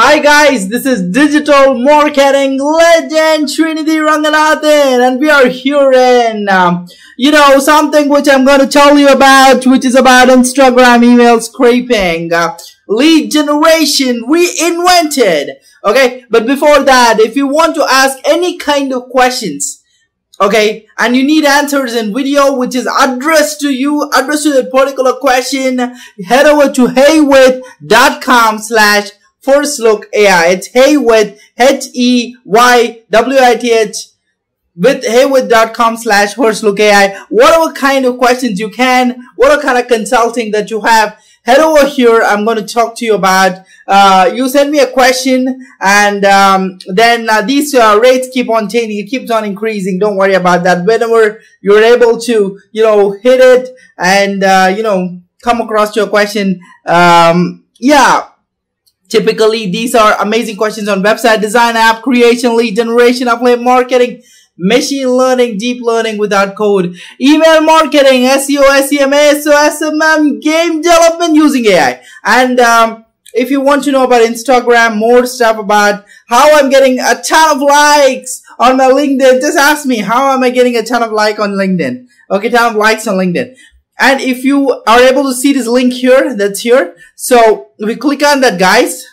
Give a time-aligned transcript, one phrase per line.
[0.00, 6.86] Hi guys, this is digital marketing legend Srinidhi Ranganathan and we are here in, um,
[7.16, 11.40] you know, something which I'm going to tell you about, which is about Instagram email
[11.40, 15.54] scraping, uh, lead generation reinvented.
[15.84, 19.82] Okay, but before that, if you want to ask any kind of questions,
[20.40, 24.70] okay, and you need answers in video which is addressed to you, addressed to that
[24.70, 25.78] particular question,
[26.24, 29.10] head over to heywith.com slash
[29.40, 30.46] first look AI.
[30.48, 32.36] It's Heywith, H-E-Y-W-I-T-H
[34.78, 37.18] with heywith.com slash first look AI.
[37.28, 41.86] Whatever kind of questions you can, whatever kind of consulting that you have, head over
[41.86, 42.22] here.
[42.22, 46.78] I'm going to talk to you about, uh, you send me a question and, um,
[46.86, 48.98] then uh, these uh, rates keep on changing.
[48.98, 49.98] It keeps on increasing.
[49.98, 50.84] Don't worry about that.
[50.86, 56.06] Whenever you're able to, you know, hit it and, uh, you know, come across your
[56.06, 58.28] question, um, yeah,
[59.08, 64.22] Typically, these are amazing questions on website design, app creation, lead generation, affiliate marketing,
[64.58, 71.64] machine learning, deep learning without code, email marketing, SEO, SEM, SEO, SMM, game development using
[71.66, 72.02] AI.
[72.24, 76.98] And um, if you want to know about Instagram, more stuff about how I'm getting
[76.98, 80.82] a ton of likes on my LinkedIn, just ask me how am I getting a
[80.82, 82.08] ton of like on LinkedIn?
[82.30, 83.56] Okay, ton of likes on LinkedIn.
[83.98, 86.96] And if you are able to see this link here, that's here.
[87.16, 89.04] So we click on that, guys,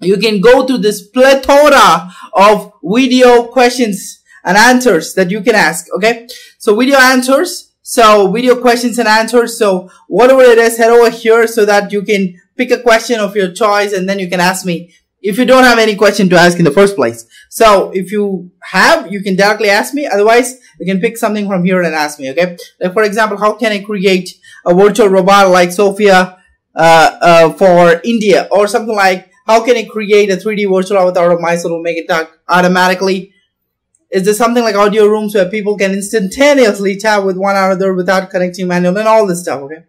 [0.00, 5.86] you can go to this plethora of video questions and answers that you can ask.
[5.96, 6.28] Okay.
[6.58, 7.72] So video answers.
[7.82, 9.58] So video questions and answers.
[9.58, 13.34] So whatever it is, head over here so that you can pick a question of
[13.34, 16.36] your choice and then you can ask me if you don't have any question to
[16.36, 17.26] ask in the first place.
[17.50, 20.06] So if you have, you can directly ask me.
[20.06, 22.30] Otherwise, you can pick something from here and ask me.
[22.30, 22.56] Okay.
[22.80, 24.30] Like for example, how can I create
[24.64, 26.38] a virtual robot like Sophia,
[26.74, 31.32] uh, uh, for India or something like how can I create a 3D virtual avatar
[31.32, 33.32] of myself to make it talk automatically?
[34.10, 38.30] Is there something like audio rooms where people can instantaneously chat with one another without
[38.30, 39.62] connecting manual and all this stuff?
[39.62, 39.84] Okay.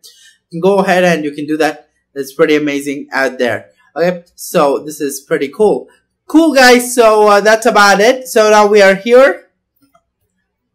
[0.62, 1.90] Go ahead and you can do that.
[2.16, 3.72] It's pretty amazing out there.
[4.00, 4.24] Okay.
[4.36, 5.90] So this is pretty cool.
[6.26, 6.96] Cool guys.
[6.96, 8.28] So uh, that's about it.
[8.28, 9.50] So now we are here.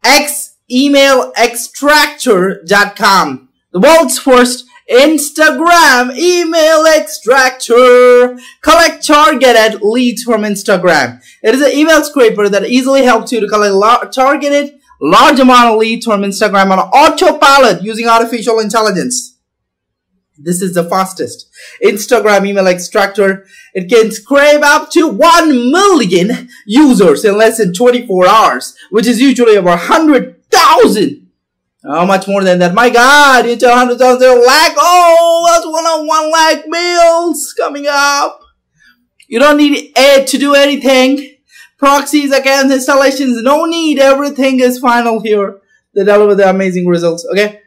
[0.05, 3.49] X email extractor.com.
[3.73, 8.39] The world's first Instagram email extractor.
[8.61, 11.23] Collect targeted leads from Instagram.
[11.43, 15.79] It is an email scraper that easily helps you to collect targeted large amount of
[15.79, 19.34] leads from Instagram on autopilot using artificial intelligence.
[20.37, 21.49] This is the fastest
[21.83, 23.47] Instagram email extractor.
[23.73, 29.21] It can scrape up to 1 million users in less than 24 hours, which is
[29.21, 31.25] usually over 100,000
[31.85, 32.73] how much more than that?
[32.73, 34.73] My God, tell 100,000 lakh.
[34.79, 38.41] Oh, that's one on one lakh bills coming up.
[39.29, 41.37] You don't need it to do anything.
[41.77, 43.43] proxies, accounts, installations.
[43.43, 43.99] No need.
[43.99, 45.61] Everything is final here.
[45.95, 47.27] They deliver the amazing results.
[47.31, 47.61] Okay.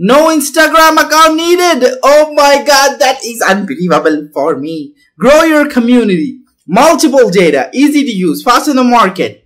[0.00, 1.98] No Instagram account needed.
[2.04, 2.98] Oh my God.
[3.00, 4.94] That is unbelievable for me.
[5.18, 6.40] Grow your community.
[6.66, 7.68] Multiple data.
[7.72, 8.42] Easy to use.
[8.42, 9.44] Fast in the market.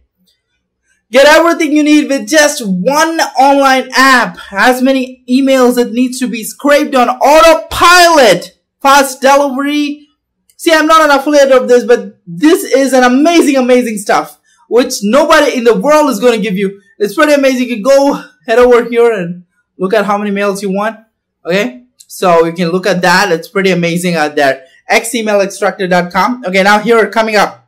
[1.11, 4.39] Get everything you need with just one online app.
[4.51, 8.59] As many emails that needs to be scraped on autopilot.
[8.81, 10.09] Fast delivery.
[10.57, 14.39] See, I'm not an affiliate of this, but this is an amazing, amazing stuff,
[14.69, 16.81] which nobody in the world is going to give you.
[16.99, 17.69] It's pretty amazing.
[17.69, 19.45] You can go head over here and
[19.79, 20.99] look at how many mails you want.
[21.45, 21.85] Okay.
[22.07, 23.33] So you can look at that.
[23.33, 24.65] It's pretty amazing out there.
[24.91, 26.45] xemailextractor.com.
[26.47, 26.63] Okay.
[26.63, 27.63] Now here coming up.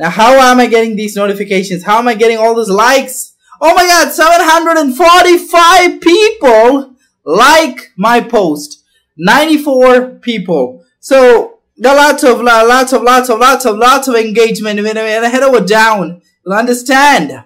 [0.00, 1.84] Now, how am I getting these notifications?
[1.84, 3.34] How am I getting all those likes?
[3.60, 8.82] Oh my god, 745 people like my post.
[9.18, 10.82] 94 people.
[11.00, 14.82] So, there lots of, lots of, lots of, lots of, lots of engagement.
[14.82, 17.44] When I head over down, you'll understand.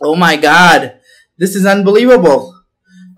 [0.00, 0.98] Oh my god,
[1.36, 2.57] this is unbelievable.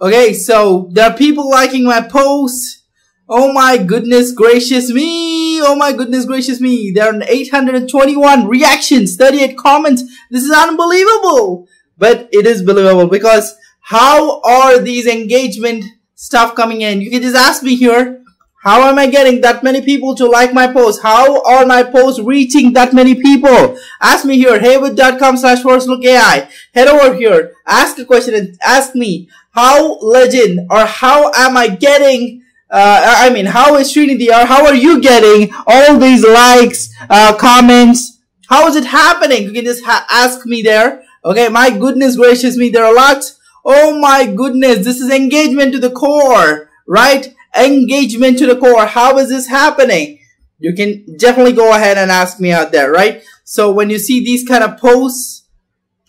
[0.02, 2.84] Okay, so there are people liking my post.
[3.28, 5.60] Oh my goodness gracious me.
[5.60, 6.90] Oh my goodness gracious me.
[6.90, 10.02] There are 821 reactions, 38 comments.
[10.30, 11.68] This is unbelievable.
[11.98, 17.02] But it is believable because how are these engagement stuff coming in?
[17.02, 18.19] You can just ask me here.
[18.62, 21.02] How am I getting that many people to like my post?
[21.02, 23.78] How are my posts reaching that many people?
[24.02, 26.46] Ask me here, heywith.com slash first look AI.
[26.74, 31.68] Head over here, ask a question and ask me how legend or how am I
[31.68, 36.94] getting uh, I mean, how is Srinidhi or how are you getting all these likes,
[37.08, 38.20] uh, comments?
[38.48, 39.42] How is it happening?
[39.42, 41.02] You can just ask me there.
[41.24, 43.40] Okay, my goodness gracious me, there are lots.
[43.64, 47.34] Oh my goodness, this is engagement to the core, right?
[47.56, 48.86] Engagement to the core.
[48.86, 50.18] How is this happening?
[50.58, 53.22] You can definitely go ahead and ask me out there, right?
[53.44, 55.48] So when you see these kind of posts,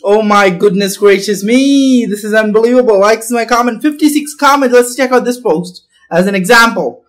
[0.04, 3.00] oh my goodness gracious me, this is unbelievable.
[3.00, 4.76] Likes my comment, 56 comments.
[4.76, 7.04] Let's check out this post as an example.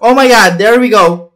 [0.00, 1.32] Oh my god, there we go.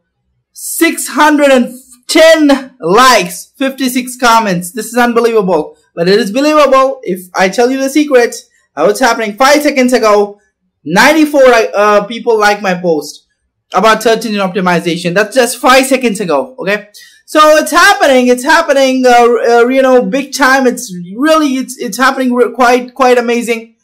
[0.53, 4.71] 610 likes, 56 comments.
[4.71, 5.77] This is unbelievable.
[5.95, 8.35] But it is believable if I tell you the secret.
[8.75, 9.35] How it's happening.
[9.35, 10.39] Five seconds ago,
[10.87, 11.41] 94
[11.75, 13.27] uh, people like my post
[13.73, 15.13] about search engine optimization.
[15.13, 16.55] That's just five seconds ago.
[16.59, 16.89] Okay.
[17.25, 18.27] So it's happening.
[18.27, 19.05] It's happening.
[19.05, 20.65] Uh, uh, you know, big time.
[20.65, 23.75] It's really, it's, it's happening quite, quite amazing.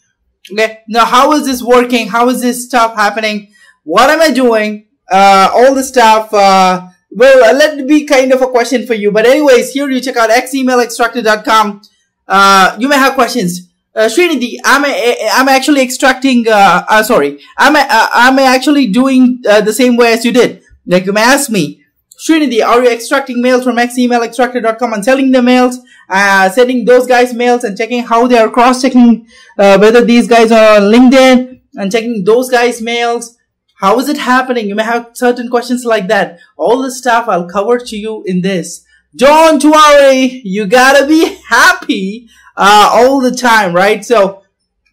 [0.51, 0.79] Okay.
[0.87, 2.07] Now, how is this working?
[2.07, 3.51] How is this stuff happening?
[3.83, 4.87] What am I doing?
[5.11, 6.33] Uh, all the stuff.
[6.33, 9.11] Uh, well, uh, let it be kind of a question for you.
[9.11, 11.81] But anyways, here you check out xemailextractor.com.
[12.25, 13.72] Uh, you may have questions.
[13.95, 19.43] Uh, Srinidhi, I'm, a, I'm actually extracting, uh, uh, sorry, I'm, a, I'm actually doing
[19.47, 20.63] uh, the same way as you did.
[20.87, 21.83] Like you may ask me,
[22.17, 25.77] Srinidhi, are you extracting mails from xemailextractor.com and selling the mails,
[26.09, 29.27] uh, sending those guys mails and checking how they are cross-checking
[29.59, 33.37] uh, whether these guys are on LinkedIn and checking those guys mails?
[33.75, 34.67] How is it happening?
[34.69, 36.39] You may have certain questions like that.
[36.57, 38.85] All the stuff I'll cover to you in this.
[39.15, 44.03] Don't worry, you gotta be happy uh, all the time, right?
[44.03, 44.43] So,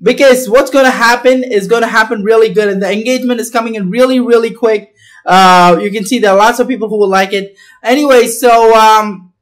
[0.02, 3.90] because what's gonna happen is gonna happen really good and the engagement is coming in
[3.90, 7.32] really, really quick uh, you can see there are lots of people who will like
[7.32, 7.56] it.
[7.82, 9.32] Anyway, so, um,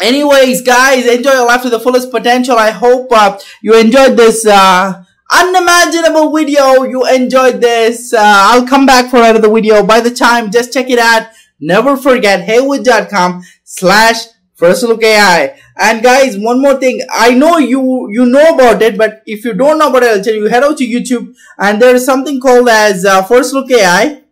[0.00, 2.56] anyways, guys, enjoy your life to the fullest potential.
[2.56, 5.02] I hope, uh, you enjoyed this, uh,
[5.32, 6.82] unimaginable video.
[6.84, 8.12] You enjoyed this.
[8.12, 9.82] Uh, I'll come back for another video.
[9.82, 11.28] By the time, just check it out.
[11.60, 15.58] Never forget heywith.com slash first look AI.
[15.76, 17.00] And guys, one more thing.
[17.12, 20.24] I know you, you know about it, but if you don't know about it, I'll
[20.24, 23.70] tell you, head out to YouTube and there is something called as uh, first look
[23.70, 24.22] AI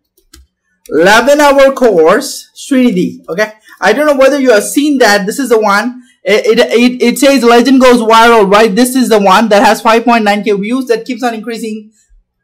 [0.90, 3.26] 11 hour course, Srinidhi.
[3.28, 3.52] Okay.
[3.80, 5.26] I don't know whether you have seen that.
[5.26, 6.02] This is the one.
[6.24, 8.74] It, it, it, it says legend goes viral, right?
[8.74, 11.92] This is the one that has 5.9k views that keeps on increasing.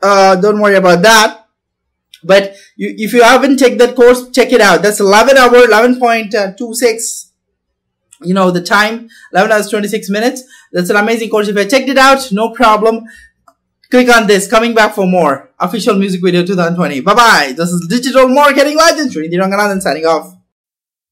[0.03, 1.47] Uh, don't worry about that.
[2.25, 4.83] But you, if you haven't taken that course, check it out.
[4.83, 7.28] That's 11 hour, 11.26
[8.23, 11.89] you know the time 11 hours 26 minutes that's an amazing course if i checked
[11.89, 13.05] it out no problem
[13.91, 14.47] Click on this.
[14.47, 15.51] Coming back for more.
[15.59, 17.01] Official music video 2020.
[17.01, 17.55] Bye bye.
[17.57, 19.11] This is Digital Marketing Legend.
[19.83, 20.38] Signing off.